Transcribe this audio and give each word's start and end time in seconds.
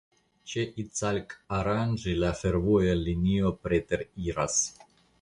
Ĉe 0.53 0.63
Icalkaranĝi 0.83 2.15
la 2.23 2.33
fervoja 2.41 2.99
linio 3.05 3.55
preteriras. 3.67 4.61